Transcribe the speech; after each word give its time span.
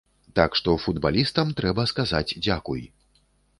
Так 0.37 0.55
што 0.59 0.73
футбалістам 0.85 1.53
трэба 1.61 1.87
сказаць 1.93 2.25
дзякуй. 2.45 2.85